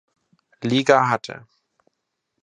[0.63, 1.45] Liga hatte.